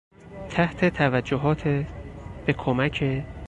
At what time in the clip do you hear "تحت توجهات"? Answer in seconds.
0.49-1.63